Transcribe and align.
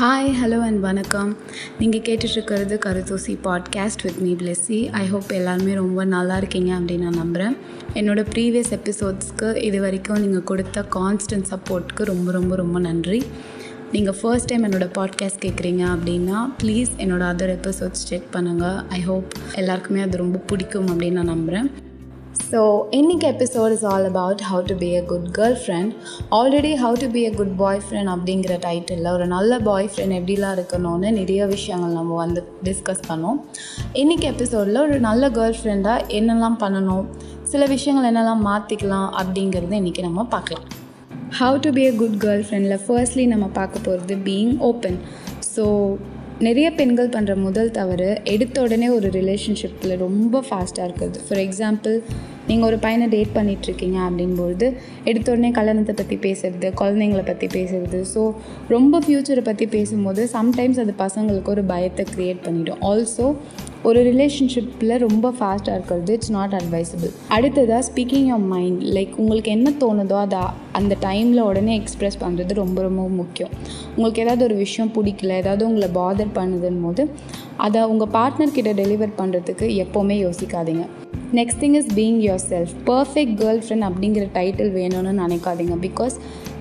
Hi 0.00 0.34
hello 0.42 0.60
and 0.60 0.80
வணக்கம். 0.80 1.36
நீங்கள் 1.78 2.00
கேட்டுட்ருக்கிறது 2.00 2.78
கருத்தூசி 2.86 3.38
podcast 3.44 4.02
with 4.02 4.16
me 4.16 4.32
Blessy 4.34 4.90
I 4.90 5.06
hope 5.06 5.32
எல்லாருமே 5.32 5.74
ரொம்ப 5.74 6.04
நல்லா 6.04 6.36
இருக்கீங்க 6.36 6.74
அப்படின்னு 6.74 6.98
நான் 6.98 7.16
நம்புகிறேன் 7.16 7.56
என்னோடய 7.94 8.26
ப்ரீவியஸ் 8.34 8.70
எபிசோட்ஸ்க்கு 8.70 9.56
இது 9.56 9.80
வரைக்கும் 9.80 10.20
நீங்கள் 10.20 10.44
கொடுத்த 10.44 10.84
கான்ஸ்டன்ட் 10.94 11.44
சப்போர்ட்க்கு 11.50 12.04
ரொம்ப 12.04 12.32
ரொம்ப 12.32 12.56
ரொம்ப 12.56 12.78
நன்றி. 12.78 13.22
நீங்கள் 13.92 14.14
ஃபர்ஸ்ட் 14.20 14.46
டைம் 14.46 14.64
என்னோடய 14.64 14.90
பாட்காஸ்ட் 14.98 15.44
கேட்குறீங்க 15.44 15.96
அப்படின்னா 15.96 16.50
ப்ளீஸ் 16.62 16.88
என்னோடய 16.96 17.32
அதர் 17.34 17.58
எபிசோட்ஸ் 17.58 18.04
செக் 18.08 18.28
பண்ணுங்கள் 18.32 18.84
ஐ 18.88 19.00
ஹோப் 19.00 19.32
எல்லாருக்குமே 19.54 20.00
அது 20.00 20.16
ரொம்ப 20.16 20.38
பிடிக்கும் 20.38 20.86
அப்படின்னு 20.86 21.12
நான் 21.12 21.24
நம்புகிறேன் 21.24 21.89
ஸோ 22.52 22.60
இன்னைக்கு 22.90 23.26
episode 23.26 23.72
is 23.74 23.84
all 23.84 24.04
about 24.04 24.40
how 24.40 24.62
to 24.66 24.74
be 24.74 24.88
a 24.96 25.02
good 25.02 25.26
girlfriend 25.62 25.90
already 26.30 26.72
how 26.82 26.96
to 27.00 27.08
be 27.10 27.26
a 27.26 27.30
good 27.30 27.52
boyfriend 27.84 28.10
அப்படிங்கிற 28.14 28.54
டைட்டிலில் 28.66 29.10
ஒரு 29.12 29.26
நல்ல 29.26 29.58
பாய் 29.58 29.90
ஃப்ரெண்ட் 29.92 30.16
எப்படிலாம் 30.18 30.54
இருக்கணும்னு 30.56 31.10
நிறைய 31.10 31.46
விஷயங்கள் 31.46 31.92
நம்ம 31.92 32.14
வந்து 32.14 32.42
டிஸ்கஸ் 32.64 33.02
பண்ணோம். 33.08 33.38
இன்றைக்கி 33.94 34.26
எபிசோடில் 34.32 34.76
ஒரு 34.76 35.00
நல்ல 35.00 35.28
கேர்ள் 35.28 35.56
ஃப்ரெண்டாக 35.60 36.06
என்னெல்லாம் 36.18 36.58
பண்ணணும் 36.60 37.04
சில 37.42 37.66
விஷயங்கள் 37.66 38.08
என்னெல்லாம் 38.12 38.44
மாற்றிக்கலாம் 38.50 39.08
அப்படிங்கிறத 39.22 39.76
இன்றைக்கி 39.82 40.00
நம்ம 40.00 40.24
பார்க்கலாம். 40.24 40.66
How 41.38 41.58
to 41.60 41.72
be 41.72 41.84
a 41.86 41.92
good 41.92 42.18
girl 42.24 42.44
ஃப்ரெண்டில் 42.48 42.80
ஃபர்ஸ்ட்லி 42.86 43.26
நம்ம 43.26 43.48
பார்க்க 43.60 43.86
போகிறது 43.86 44.16
பீயிங் 44.28 44.56
ஓப்பன் 44.70 44.98
ஸோ 45.56 45.66
நிறைய 46.38 46.72
பெண்கள் 46.72 47.08
பண்ணுற 47.08 47.32
முதல் 47.36 47.70
தவறு 47.70 48.20
எடுத்த 48.24 48.62
உடனே 48.62 48.88
ஒரு 48.88 49.08
ரிலேஷன்ஷிப்பில் 49.10 49.96
ரொம்ப 49.96 50.40
ஃபாஸ்ட்டாக 50.40 50.86
இருக்குது 50.88 51.20
ஃபார் 51.28 51.38
எக்ஸாம்பிள் 51.38 51.96
நீங்கள் 52.50 52.68
ஒரு 52.68 52.78
பையனை 52.78 53.06
டேட் 53.08 53.34
பண்ணிகிட்ருக்கீங்க 53.34 53.98
அப்படின்பொழுது 54.06 54.66
எடுத்த 55.04 55.32
உடனே 55.32 55.50
கல்யாணத்தை 55.50 55.94
பற்றி 55.94 56.16
பேசுகிறது 56.26 56.70
குழந்தைங்கள 56.80 57.24
பற்றி 57.26 57.46
பேசுகிறது 57.46 58.00
ஸோ 58.14 58.22
ரொம்ப 58.68 59.00
ஃப்யூச்சரை 59.00 59.44
பற்றி 59.44 59.66
பேசும்போது 59.66 60.30
சம்டைம்ஸ் 60.32 60.80
அது 60.80 60.94
பசங்களுக்கு 60.98 61.48
ஒரு 61.48 61.64
பயத்தை 61.64 62.06
க்ரியேட் 62.16 62.44
பண்ணிவிடும் 62.44 62.82
ஆல்சோ 62.82 63.26
ஒரு 63.82 64.00
ரிலேஷன்ஷிப்பில் 64.02 64.94
ரொம்ப 64.98 65.26
ஃபாஸ்ட்டாக 65.30 65.74
இருக்கிறது 65.74 66.12
இட்ஸ் 66.12 66.30
நாட் 66.30 66.52
அட்வைசபிள் 66.52 67.12
அடுத்ததாக 67.28 67.82
ஸ்பீக்கிங் 67.86 68.26
யோர் 68.30 68.46
மைண்ட் 68.46 68.82
லைக் 68.96 69.14
உங்களுக்கு 69.16 69.50
என்ன 69.50 69.70
தோணுதோ 69.80 70.16
அதை 70.18 70.38
அந்த 70.72 70.96
டைமில் 71.00 71.40
உடனே 71.40 71.72
எக்ஸ்ப்ரெஸ் 71.78 72.18
பண்ணுறது 72.20 72.52
ரொம்ப 72.54 72.82
ரொம்ப 72.82 73.08
முக்கியம். 73.08 73.52
உங்களுக்கு 73.94 74.22
ஏதாவது 74.22 74.44
ஒரு 74.44 74.54
விஷயம் 74.54 74.92
பிடிக்கல 74.94 75.36
ஏதாவது 75.36 75.64
உங்களை 75.66 75.88
பாதர் 75.94 76.34
பண்ணுதுன்னு 76.34 76.82
போது 76.82 77.02
அதை 77.56 77.82
உங்கள் 77.82 78.08
பார்ட்னர்கிட்ட 78.08 78.70
டெலிவர் 78.80 79.12
பண்ணுறதுக்கு 79.18 79.86
எப்போவுமே 79.86 80.30
யோசிக்காதீங்க. 80.30 80.86
Next 81.34 81.60
thing 81.60 81.74
is 81.74 81.86
being 81.86 82.20
yourself 82.48 82.74
perfect 82.86 83.34
girlfriend 83.68 83.90
அப்படிங்கிற 83.90 84.26
டைட்டில் 84.34 84.72
வேணும்னு 84.78 85.22
நினைக்காதீங்க. 85.24 85.90
பிகாஸ் 85.90 86.12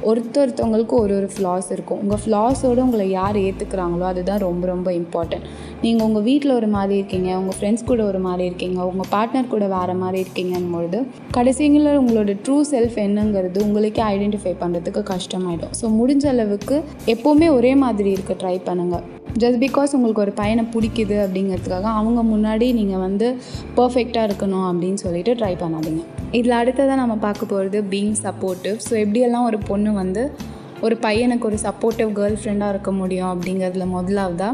ஒருத்தொருத்தவங்களுக்கு 0.06 0.88
ஒரு 0.88 1.16
ஒரு 1.16 1.30
ஃப்ளாஸ் 1.38 1.72
இருக்கும். 1.72 2.00
உங்கள் 2.02 2.20
ஃப்ளாஸோடு 2.26 2.78
உங்களை 2.78 3.09
யார் 3.09 3.36
ஏற்றுக்கிறாங்களோ 3.36 4.02
அதுதான் 4.02 4.40
ரொம்ப 4.40 4.68
ரொம்ப 4.68 4.92
இம்பார்ட்டன்ட் 4.92 5.46
நீங்கள் 5.83 6.05
உங்கள் 6.08 6.23
வீட்டில் 6.23 6.53
ஒரு 6.55 6.67
மாதிரி 6.67 6.94
இருக்கீங்க 6.99 7.30
உங்கள் 7.39 7.55
ஃப்ரெண்ட்ஸ் 7.58 7.85
கூட 7.89 8.02
ஒரு 8.03 8.19
மாதிரி 8.23 8.44
இருக்கீங்க 8.45 8.80
உங்கள் 8.88 9.09
பார்ட்னர் 9.11 9.52
கூட 9.52 9.66
வேறு 9.73 9.94
மாதிரி 9.94 10.17
இருக்கீங்கன்னு 10.23 10.72
பொழுது 10.73 10.97
கடைசிங்களில் 11.35 11.99
உங்களோட 11.99 12.33
ட்ரூ 12.45 12.58
செல்ஃப் 12.72 12.97
என்னங்கிறது 13.03 13.59
உங்களுக்கே 13.67 14.02
ஐடென்டிஃபை 14.13 14.53
பண்ணுறதுக்கு 14.63 15.02
கஷ்டமாயிடும். 15.11 15.72
ஸோ 15.80 15.85
முடிஞ்ச 16.00 16.25
அளவுக்கு 16.27 16.75
எப்போவுமே 17.13 17.47
ஒரே 17.57 17.72
மாதிரி 17.83 18.09
இருக்க 18.11 18.35
ட்ரை 18.41 18.55
பண்ணுங்கள் 18.67 19.05
ஜஸ்ட் 19.41 19.59
பிகாஸ் 19.66 19.94
உங்களுக்கு 19.97 20.23
ஒரு 20.25 20.33
பையனை 20.39 20.63
பிடிக்குது 20.73 21.17
அப்படிங்கிறதுக்காக 21.25 21.88
அவங்க 22.00 22.23
முன்னாடி 22.33 22.67
நீங்கள் 22.80 23.03
வந்து 23.07 23.30
பர்ஃபெக்டாக 23.77 24.27
இருக்கணும் 24.30 24.66
அப்படின்னு 24.69 25.02
சொல்லிட்டு 25.05 25.33
ட்ரை 25.33 25.53
பண்ணாதீங்க. 25.61 26.02
இதில் 26.31 26.55
அடுத்ததாக 26.61 26.97
நம்ம 27.02 27.16
பார்க்க 27.27 27.52
போகிறது 27.53 27.81
பீங் 27.94 28.17
சப்போர்ட்டிவ் 28.25 28.77
ஸோ 28.88 28.95
எப்படியெல்லாம் 29.03 29.47
ஒரு 29.52 29.59
பொண்ணு 29.69 29.94
வந்து 30.02 30.23
ஒரு 30.81 30.97
பையனுக்கு 31.05 31.47
ஒரு 31.52 31.57
சப்போர்ட்டிவ் 31.67 32.11
கேர்ள் 32.19 32.38
ஃப்ரெண்டாக 32.41 32.73
இருக்க 32.75 32.91
முடியும் 33.00 33.31
அப்படிங்கிறதுல 33.33 33.88
முதலாவதாக 33.95 34.53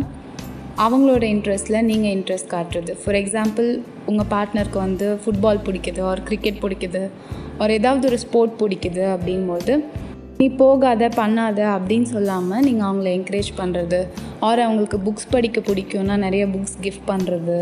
அவங்களோட 0.83 1.23
இன்ட்ரெஸ்ட்டில் 1.33 1.85
நீங்கள் 1.89 2.13
இன்ட்ரெஸ்ட் 2.15 2.49
காட்டுறது. 2.53 2.93
ஃபார் 3.01 3.17
எக்ஸாம்பிள் 3.19 3.67
உங்கள் 4.05 4.29
பார்ட்னருக்கு 4.33 4.79
வந்து 4.79 5.07
ஃபுட்பால் 5.21 5.61
பிடிக்குது 5.67 6.01
ஒரு 6.11 6.23
கிரிக்கெட் 6.23 6.59
பிடிக்குது 6.63 7.03
ஒரு 7.61 7.73
ஏதாவது 7.73 8.07
ஒரு 8.09 8.17
ஸ்போர்ட் 8.17 8.57
பிடிக்குது 8.61 9.03
அப்படிங்கும்போது 9.13 9.75
நீ 10.39 10.45
போகாத 10.55 11.03
பண்ணாத 11.17 11.59
அப்படின்னு 11.75 12.07
சொல்லாமல் 12.13 12.63
நீங்கள் 12.63 12.87
அவங்கள 12.87 13.09
என்கரேஜ் 13.17 13.51
பண்ணுறது 13.57 13.99
ஆர் 14.39 14.59
அவங்களுக்கு 14.59 14.97
புக்ஸ் 14.97 15.31
படிக்க 15.31 15.59
பிடிக்கும்னா 15.61 16.15
நிறைய 16.17 16.45
புக்ஸ் 16.47 16.75
கிஃப்ட் 16.81 17.07
பண்ணுறது 17.07 17.59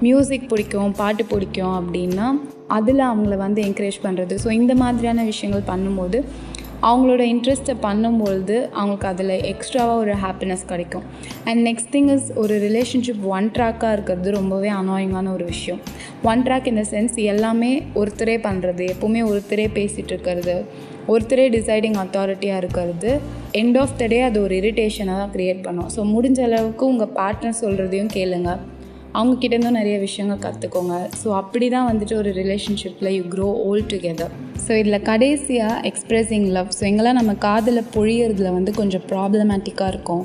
மியூசிக் 0.00 0.48
பிடிக்கும் 0.48 0.92
பாட்டு 0.92 1.24
பிடிக்கும் 1.24 1.74
அப்படின்னா 1.80 2.26
அதில் 2.68 3.02
அவங்கள 3.08 3.36
வந்து 3.36 3.62
என்கரேஜ் 3.62 3.98
பண்ணுறது 4.02 4.36
ஸோ 4.44 4.50
இந்த 4.50 4.74
மாதிரியான 4.74 5.24
விஷயங்கள் 5.24 5.68
பண்ணும்போது 5.70 6.20
அவங்களோட 6.88 7.22
இன்ட்ரெஸ்ட்டை 7.32 7.74
பண்ணும்பொழுது 7.86 8.56
அவங்களுக்கு 8.78 9.08
அதில் 9.10 9.34
எக்ஸ்ட்ராவாக 9.50 10.02
ஒரு 10.04 10.14
ஹாப்பினஸ் 10.24 10.64
கிடைக்கும். 10.72 11.04
அண்ட் 11.48 11.60
நெக்ஸ்ட் 11.68 11.90
திங் 11.96 12.10
இஸ் 12.14 12.28
ஒரு 12.42 12.54
ரிலேஷன்ஷிப் 12.66 13.24
ஒன் 13.36 13.48
ட்ராக்காக 13.56 13.92
இருக்கிறது 13.96 14.30
ரொம்பவே 14.38 14.70
அனாயிங்கான 14.80 15.32
ஒரு 15.36 15.46
விஷயம். 15.52 15.80
ஒன் 16.30 16.42
ட்ராக் 16.46 16.70
இந்த 16.72 16.84
சென்ஸ் 16.92 17.16
எல்லாமே 17.34 17.72
ஒருத்தரே 18.00 18.36
பண்ணுறது 18.48 18.84
எப்போவுமே 18.94 19.22
ஒருத்தரே 19.30 19.68
பேசிகிட்டு 19.78 20.12
இருக்கிறது 20.14 20.56
ஒருத்தரே 21.12 21.46
டிசைடிங் 21.56 21.96
அத்தாரிட்டியாக 22.02 22.60
இருக்கிறது. 22.62 23.12
எண்ட் 23.60 23.78
ஆஃப் 23.84 23.96
த 24.00 24.06
டே 24.12 24.20
அது 24.28 24.38
ஒரு 24.46 24.54
இரிட்டேஷனாக 24.60 25.18
தான் 25.22 25.32
க்ரியேட் 25.36 25.64
பண்ணும். 25.66 25.88
ஸோ 25.94 26.02
முடிஞ்ச 26.14 26.40
அளவுக்கு 26.50 26.84
உங்கள் 26.92 27.14
பார்ட்னர் 27.20 27.60
சொல்கிறதையும் 27.64 28.14
கேளுங்கள் 28.18 28.60
அவங்கக்கிட்டேருந்தும் 29.14 29.78
நிறைய 29.78 29.98
விஷயங்கள் 29.98 30.42
கற்றுக்கோங்க 30.44 30.94
ஸோ 31.22 31.28
அப்படி 31.32 31.68
தான் 31.68 31.88
வந்துட்டு 31.90 32.14
ஒரு 32.14 32.30
ரிலேஷன்ஷிப்பில் 32.32 33.10
you 33.16 33.24
grow 33.34 33.48
old 33.68 33.84
together 33.92 34.32
so 34.66 34.72
இதில் 34.76 35.02
கடைசியாக 35.02 35.80
எக்ஸ்ப்ரெஸிங் 35.90 36.46
லவ் 36.48 36.70
ஸோ 36.78 36.84
எங்கெல்லாம் 36.90 37.20
நம்ம 37.20 37.34
காதில் 37.48 37.88
பொழியறதுல 37.94 38.52
வந்து 38.52 38.72
கொஞ்சம் 38.72 39.04
ப்ராப்ளமேட்டிக்காக 39.10 39.88
இருக்கும். 39.88 40.24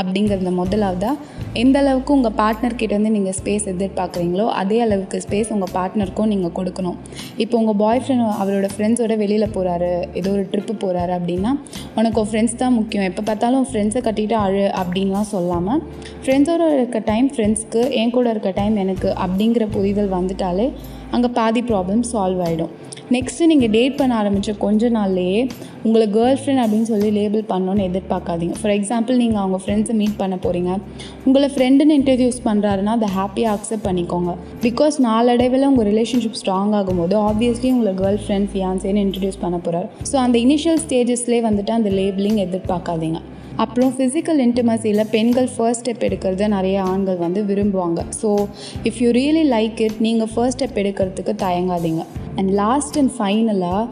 அப்படிங்கிறதுல 0.00 0.50
முதலாவதாக 0.60 1.16
எந்த 1.62 1.76
அளவுக்கு 1.82 2.10
உங்கள் 2.16 2.34
பார்ட்னர்கிட்டேருந்து 2.40 3.12
நீங்கள் 3.16 3.36
ஸ்பேஸ் 3.38 3.66
எதிர்பார்க்குறீங்களோ 3.72 4.46
அதே 4.60 4.78
அளவுக்கு 4.86 5.18
ஸ்பேஸ் 5.24 5.52
உங்கள் 5.54 5.72
பார்ட்னருக்கும் 5.76 6.30
நீங்கள் 6.32 6.54
கொடுக்கணும். 6.58 6.96
இப்போ 7.42 7.54
உங்கள் 7.60 7.78
பாய் 7.82 8.02
ஃப்ரெண்ட் 8.02 8.26
அவரோட 8.42 8.68
ஃப்ரெண்ட்ஸோட 8.74 9.16
வெளியில் 9.22 9.46
போகிறாரு 9.56 9.90
ஏதோ 10.20 10.30
ஒரு 10.36 10.44
ட்ரிப்பு 10.52 10.74
போகிறாரு 10.84 11.14
அப்படின்னா 11.18 11.52
உனக்கு 11.98 12.26
ஃப்ரெண்ட்ஸ் 12.30 12.58
தான் 12.62 12.76
முக்கியம். 12.80 13.06
எப்போ 13.10 13.24
பார்த்தாலும் 13.30 13.66
ஃப்ரெண்ட்ஸை 13.70 14.02
கட்டிட்டு 14.08 14.36
அழு 14.44 14.64
அப்படின்லாம் 14.82 15.30
சொல்லாமல் 15.34 15.82
ஃப்ரெண்ட்ஸோட 16.24 16.66
இருக்க 16.76 17.00
டைம் 17.10 17.30
ஃப்ரெண்ட்ஸ்க்கு 17.34 17.82
என் 18.02 18.14
கூட 18.16 18.28
இருக்க 18.34 18.52
டைம் 18.60 18.76
எனக்கு 18.84 19.10
அப்படிங்கிற 19.24 19.66
புரிதல் 19.76 20.14
வந்துட்டாலே 20.18 20.68
அங்கே 21.16 21.28
பாதி 21.36 21.60
ப்ராப்ளம் 21.68 22.04
சால்வ் 22.12 22.40
ஆகிடும் 22.46 22.72
நெக்ஸ்ட்டு 23.14 23.46
நீங்கள் 23.50 23.70
டேட் 23.74 23.94
பண்ண 23.98 24.12
ஆரம்பித்த 24.20 24.54
கொஞ்ச 24.64 24.88
நாள்லேயே 24.96 25.38
உங்களை 25.86 26.06
கேர்ள் 26.16 26.38
ஃப்ரெண்ட் 26.40 26.62
அப்படின்னு 26.62 26.88
சொல்லி 26.90 27.08
லேபிள் 27.18 27.44
பண்ணோன்னு 27.52 27.84
எதிர்பார்க்காதீங்க. 27.88 28.54
ஃபார் 28.60 28.74
எக்ஸாம்பிள் 28.78 29.16
நீங்கள் 29.22 29.42
அவங்க 29.42 29.58
ஃப்ரெண்ட்ஸை 29.62 29.94
மீட் 30.00 30.18
பண்ண 30.22 30.36
போகிறீங்க 30.44 30.72
உங்களை 31.28 31.48
ஃப்ரெண்டுன்னு 31.54 31.96
இன்ட்ரடியூஸ் 32.00 32.40
பண்ணுறாருன்னா 32.48 32.94
அதை 32.98 33.08
ஹாப்பியாக 33.18 33.56
அக்செப்ட் 33.58 33.86
பண்ணிக்கோங்க. 33.88 34.34
பிகாஸ் 34.66 34.98
நாளடைவில் 35.08 35.66
உங்கள் 35.70 35.88
ரிலேஷன்ஷிப் 35.92 36.38
ஸ்ட்ராங் 36.40 36.74
ஆகும்போது 36.80 37.16
ஆப்வியஸ்லி 37.30 37.70
உங்களை 37.76 37.94
கேர்ள் 38.02 38.20
ஃப்ரெண்ட் 38.26 38.50
ஃபியான்ஸேன்னு 38.52 39.04
இன்ட்ரடியூஸ் 39.06 39.42
பண்ண 39.46 39.58
போகிறார் 39.66 39.88
ஸோ 40.10 40.16
அந்த 40.26 40.38
இனிஷியல் 40.46 40.80
ஸ்டேஜஸ்லேயே 40.84 41.42
வந்துட்டு 41.48 41.74
அந்த 41.78 41.92
லேபிளிங் 41.98 42.40
எதிர்பார்க்காதீங்க. 42.46 43.20
அப்புறம் 43.62 43.92
ஃபிசிக்கல் 43.96 44.40
இன்டிமசியில் 44.44 45.08
பெண்கள் 45.16 45.50
ஃபர்ஸ்ட் 45.54 45.82
ஸ்டெப் 45.84 46.04
எடுக்கிறத 46.08 46.48
நிறைய 46.58 46.76
ஆண்கள் 46.92 47.18
வந்து 47.24 47.40
விரும்புவாங்க. 47.48 48.00
So 48.20 48.28
if 48.88 49.00
you 49.04 49.10
really 49.20 49.44
like 49.56 49.80
it 49.86 49.98
நீங்கள் 50.06 50.30
ஃபர்ஸ்ட் 50.34 50.58
ஸ்டெப் 50.58 50.80
எடுக்கிறதுக்கு 50.82 51.34
தயங்காதீங்க. 51.46 52.04
அண்ட் 52.38 52.50
லாஸ்ட் 52.62 52.98
அண்ட் 52.98 53.12
ஃபைனலாக 53.18 53.84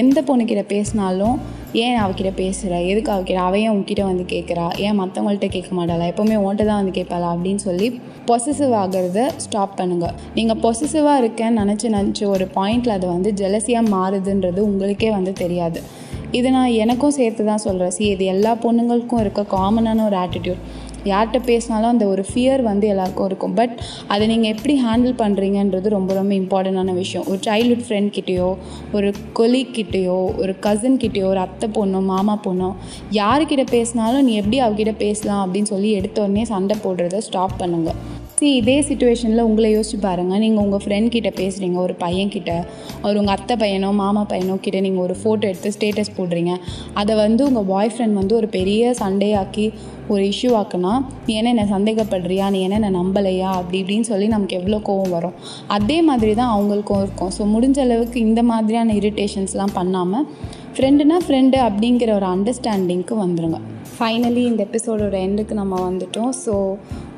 எந்த 0.00 0.18
பொண்ணுக்கிட்ட 0.28 0.64
பேசினாலும் 0.72 1.36
ஏன் 1.82 1.96
அவகிட்ட 2.00 2.30
பேசுகிற 2.36 2.74
எதுக்கு 2.90 3.10
அவகிட்ட? 3.12 3.40
அவையும் 3.46 3.72
உங்ககிட்ட 3.72 4.02
வந்து 4.04 4.24
கேட்குறா 4.34 4.66
ஏன் 4.84 4.98
மற்றவங்கள்ட்ட 5.00 5.48
கேட்க 5.54 5.70
மாட்டாளா? 5.78 6.04
எப்போவுமே 6.12 6.36
உன்ட்ட 6.46 6.64
தான் 6.68 6.80
வந்து 6.80 6.94
கேட்பாளா? 6.98 7.28
அப்படின்னு 7.34 7.62
சொல்லி 7.68 7.88
பொசிசிவ் 8.28 8.74
ஆகிறத 8.82 9.22
ஸ்டாப் 9.36 9.74
பண்ணுங்கள் 9.80 10.14
நீங்கள் 10.34 10.60
பொசிசிவாக 10.64 11.22
இருக்கேன்னு 11.22 11.60
நினச்சி 11.62 11.88
நினச்சி 11.96 12.26
ஒரு 12.26 12.46
பாயிண்டில் 12.54 12.96
அது 12.98 13.06
வந்து 13.06 13.32
ஜெலசியாக 13.42 13.92
மாறுதுன்றது 13.96 14.60
உங்களுக்கே 14.68 15.10
வந்து 15.10 15.32
தெரியாது. 15.42 15.80
இதை 16.30 16.48
நான் 16.50 16.78
எனக்கும் 16.84 17.16
சேர்த்து 17.18 17.42
தான் 17.44 17.64
சொல்கிறேன் 17.66 17.92
சி 17.96 18.04
இது 18.06 18.24
எல்லா 18.24 18.52
பொண்ணுங்களுக்கும் 18.62 19.20
இருக்க 19.20 19.42
காமனான 19.56 20.04
ஒரு 20.04 20.16
ஆட்டிடியூட் 20.16 20.62
யார்கிட்ட 21.12 21.40
பேசினாலும் 21.50 21.90
அந்த 21.92 22.06
ஒரு 22.12 22.24
ஃபியர் 22.30 22.62
வந்து 22.70 22.86
எல்லாருக்கும் 22.92 23.28
இருக்கும். 23.30 23.54
பட் 23.60 23.74
அதை 24.14 24.24
நீங்கள் 24.32 24.52
எப்படி 24.54 24.76
ஹேண்டில் 24.86 25.14
பண்ணுறீங்கன்றது 25.22 25.94
ரொம்ப 25.96 26.14
ரொம்ப 26.20 26.34
இம்பார்ட்டண்ட்டான 26.42 26.94
விஷயம். 27.02 27.26
ஒரு 27.32 27.40
சைல்ட்ஹுட் 27.48 27.86
ஃப்ரெண்ட் 27.88 28.12
கிட்டேயோ 28.18 28.50
ஒரு 28.96 29.10
கொலீக் 29.40 29.76
கிட்டேயோ 29.78 30.18
ஒரு 30.42 30.54
கசின் 30.66 31.00
கிட்டேயோ 31.04 31.28
ஒரு 31.34 31.42
அத்தை 31.46 31.68
பொண்ணோ 31.78 32.02
மாமா 32.12 32.36
பொண்ணோ 32.46 32.70
யாருக்கிட்ட 33.20 33.66
பேசினாலும் 33.76 34.26
நீ 34.28 34.34
எப்படி 34.42 34.60
அவகிட்ட 34.66 34.94
பேசலாம் 35.04 35.44
அப்படின்னு 35.44 35.72
சொல்லி 35.74 35.90
எடுத்த 36.00 36.26
உடனே 36.26 36.44
சண்டை 36.54 36.76
போடுறத 36.84 37.22
ஸ்டாப் 37.28 37.56
பண்ணுங்கள் 37.62 38.00
சி 38.38 38.48
இதே 38.60 38.74
சுச்சுவேஷனில் 38.86 39.46
உங்களை 39.48 39.68
யோசிச்சு 39.74 39.98
பாருங்கள் 40.04 40.40
நீங்கள் 40.44 40.62
உங்கள் 40.64 40.82
ஃப்ரெண்ட் 40.84 41.12
கிட்ட 41.14 41.30
பேசுகிறீங்க 41.40 41.76
ஒரு 41.86 41.94
பையன்கிட்ட 42.00 42.52
ஒரு 43.06 43.16
உங்கள் 43.20 43.34
அத்தை 43.34 43.54
பையனோ 43.62 43.90
மாமா 44.00 44.22
பையனோ 44.32 44.54
கிட்டே 44.64 44.80
நீங்கள் 44.80 45.04
ஒரு 45.04 45.14
ஃபோட்டோ 45.20 45.44
எடுத்து 45.50 45.70
ஸ்டேட்டஸ் 45.76 46.10
போடுறீங்க. 46.16 46.54
அதை 47.00 47.14
வந்து 47.16 47.42
உங்கள் 47.48 47.68
பாய் 47.72 47.92
ஃப்ரெண்ட் 47.94 48.18
வந்து 48.20 48.34
ஒரு 48.40 48.48
பெரிய 48.56 48.94
சண்டையாக்கி 49.02 49.66
ஒரு 50.12 50.22
இஷ்யூ 50.32 50.50
ஆக்குனா 50.60 50.92
நீ 51.26 51.34
என்ன 51.34 51.50
என்னை 51.54 51.64
சந்தேகப்படுறியா? 51.74 52.46
நீ 52.54 52.58
என்ன 52.60 52.78
என்னை 52.80 52.90
நம்பலையா? 53.00 53.50
அப்படி 53.60 53.78
இப்படின்னு 53.82 54.08
சொல்லி 54.10 54.26
நமக்கு 54.34 54.56
எவ்வளோ 54.60 54.80
கோவம் 54.88 55.14
வரும். 55.16 55.36
அதே 55.76 56.02
மாதிரி 56.02 56.34
தான் 56.40 56.52
அவங்களுக்கும் 56.56 57.02
இருக்கும். 57.04 57.32
ஸோ 57.36 57.44
முடிஞ்ச 57.54 57.78
அளவுக்கு 57.86 58.18
இந்த 58.28 58.42
மாதிரியான 58.42 58.94
இரிட்டேஷன்ஸ்லாம் 59.00 59.74
பண்ணாமல் 59.78 60.26
ஃப்ரெண்டுனா 60.76 61.18
ஃப்ரெண்டு 61.24 61.56
அப்படிங்கிற 61.68 62.10
ஒரு 62.14 62.26
அண்டர்ஸ்டாண்டிங்க்கு 62.34 63.16
வந்துடுங்க 63.24 63.60
ஃபைனலி 63.96 64.42
இந்த 64.50 64.60
எபிசோடோட 64.68 65.16
எண்டுக்கு 65.26 65.54
நம்ம 65.62 65.74
வந்துட்டோம். 65.88 66.32
ஸோ 66.44 66.54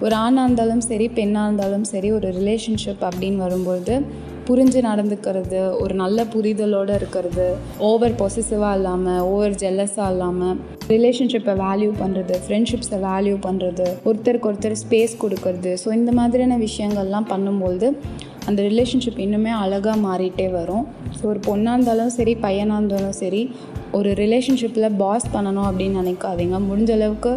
ஒரு 0.05 0.15
ஆணாக 0.25 0.47
இருந்தாலும் 0.47 0.83
சரி 0.89 1.09
பெண்ணாக 1.19 1.47
இருந்தாலும் 1.49 1.87
சரி 1.93 2.09
ஒரு 2.13 2.29
ரிலேஷன்ஷிப் 2.39 3.05
அப்படின்னு 3.09 3.37
வரும்பொழுது 3.47 3.95
புரிஞ்சு 4.49 4.81
நடந்துக்கிறது 4.89 5.61
ஒரு 5.83 5.95
நல்ல 6.03 6.19
புரிதலோடு 6.35 6.93
இருக்கிறது 7.01 7.47
ஓவர் 7.89 8.15
பொசிசிவாக 8.21 8.77
இல்லாமல் 8.79 9.23
ஓவர் 9.33 9.57
ஜெல்லஸாக 9.63 10.13
இல்லாமல் 10.15 10.57
ரிலேஷன்ஷிப்பை 10.93 11.55
வேல்யூ 11.65 11.91
பண்ணுறது 12.03 12.35
ஃப்ரெண்ட்ஷிப்ஸை 12.45 12.99
வேல்யூ 13.09 13.37
பண்ணுறது 13.47 13.87
ஒருத்தருக்கு 14.09 14.49
ஒருத்தர் 14.51 14.79
ஸ்பேஸ் 14.85 15.15
கொடுக்கறது. 15.25 15.73
ஸோ 15.83 15.89
இந்த 15.99 16.13
மாதிரியான 16.19 16.59
விஷயங்கள்லாம் 16.67 17.29
பண்ணும்போது 17.33 17.89
அந்த 18.49 18.61
ரிலேஷன்ஷிப் 18.71 19.21
இன்னுமே 19.25 19.53
அழகாக 19.63 19.97
மாறிட்டே 20.07 20.47
வரும். 20.59 20.85
ஸோ 21.17 21.23
ஒரு 21.33 21.41
பொண்ணாக 21.49 21.77
இருந்தாலும் 21.77 22.13
சரி 22.19 22.35
பையனாக 22.45 22.81
இருந்தாலும் 22.81 23.17
சரி 23.23 23.43
ஒரு 23.99 24.11
ரிலேஷன்ஷிப்பில் 24.23 24.97
பாஸ் 25.03 25.27
பண்ணணும் 25.35 25.69
அப்படின்னு 25.69 26.01
நினைக்காதீங்க. 26.03 26.57
முடிஞ்ச 26.69 26.93
அளவுக்கு 26.99 27.33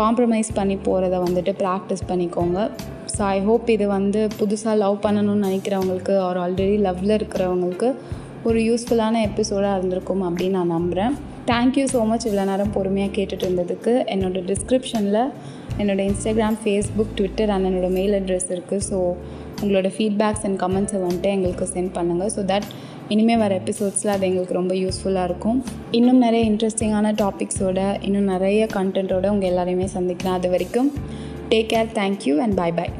காம்ப்ரமைஸ் 0.00 0.50
பண்ணி 0.58 0.76
போகிறத 0.86 1.16
வந்துட்டு 1.26 1.52
ப்ராக்டிஸ் 1.62 2.08
பண்ணிக்கோங்க. 2.10 2.58
ஸோ 3.14 3.22
ஐ 3.34 3.38
ஹோப் 3.48 3.68
இது 3.74 3.86
வந்து 3.96 4.20
புதுசாக 4.40 4.74
லவ் 4.82 4.96
பண்ணணும்னு 5.06 5.46
நினைக்கிறவங்களுக்கு 5.48 6.14
ஆர் 6.26 6.40
ஆல்ரெடி 6.44 6.76
லவ்வில் 6.86 7.16
இருக்கிறவங்களுக்கு 7.18 7.88
ஒரு 8.48 8.58
யூஸ்ஃபுல்லான 8.68 9.22
எபிசோடாக 9.28 9.76
இருந்திருக்கும் 9.78 10.22
அப்படின்னு 10.28 10.58
நான் 10.58 10.74
நம்புகிறேன் 10.76 11.14
தேங்க்யூ 11.50 11.84
ஸோ 11.92 12.00
மச் 12.10 12.26
இவ்வளோ 12.28 12.44
நேரம் 12.50 12.72
பொறுமையாக 12.76 13.12
கேட்டுட்டு 13.16 13.44
இருந்ததுக்கு. 13.46 13.92
என்னோடய 14.14 14.42
டிஸ்கிரிப்ஷனில் 14.50 15.22
என்னோடய 15.80 16.08
இன்ஸ்டாகிராம் 16.10 16.58
ஃபேஸ்புக் 16.62 17.12
ட்விட்டர் 17.18 17.50
அண்ட் 17.54 17.66
என்னோடய 17.68 17.92
மெயில் 17.98 18.14
அட்ரஸ் 18.18 18.48
இருக்குது 18.56 18.84
ஸோ 18.90 18.96
உங்களோட 19.62 19.88
ஃபீட்பேக்ஸ் 19.96 20.44
அண்ட் 20.48 20.58
கமெண்ட்ஸை 20.64 21.00
வந்துட்டு 21.04 21.30
எங்களுக்கு 21.36 21.66
சென்ட் 21.74 21.92
பண்ணுங்கள் 21.98 22.32
ஸோ 22.36 22.42
தட் 22.52 22.68
இனிமேல் 23.14 23.40
வர 23.42 23.52
எபிசோட்ஸில் 23.60 24.12
அது 24.14 24.26
எங்களுக்கு 24.28 24.58
ரொம்ப 24.58 24.74
யூஸ்ஃபுல்லாக 24.82 25.28
இருக்கும். 25.30 25.58
இன்னும் 25.98 26.20
நிறைய 26.26 26.42
இன்ட்ரெஸ்டிங்கான 26.50 27.12
டாபிக்ஸோட 27.22 27.78
இன்னும் 28.08 28.28
நிறைய 28.34 28.68
கண்டென்ட்டோட 28.76 29.26
உங்கள் 29.34 29.50
எல்லாரையுமே 29.52 29.88
சந்திக்கிறேன். 29.96 30.36
அது 30.38 30.50
வரைக்கும் 30.54 30.90
take 31.50 31.70
care 31.72 31.88
thank you 31.94 32.34
and 32.36 32.54
bye 32.54 32.74
bye 32.74 32.92